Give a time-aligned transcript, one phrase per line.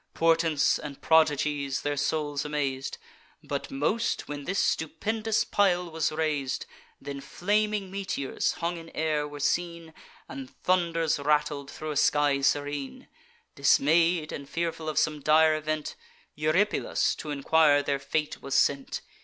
[0.15, 2.97] Portents and prodigies their souls amaz'd;
[3.43, 6.65] But most, when this stupendous pile was rais'd:
[6.99, 9.93] Then flaming meteors, hung in air, were seen,
[10.27, 13.09] And thunders rattled thro' a sky serene.
[13.53, 15.93] Dismay'd, and fearful of some dire event,
[16.33, 19.01] Eurypylus t' enquire their fate was sent.